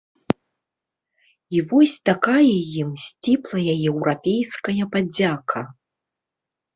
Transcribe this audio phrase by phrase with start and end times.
[1.57, 2.37] І вось такая
[2.83, 5.61] ім сціплая еўрапейская падзяка.